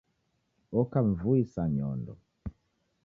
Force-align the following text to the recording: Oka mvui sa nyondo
Oka 0.79 0.99
mvui 1.09 1.41
sa 1.53 1.63
nyondo 1.75 2.13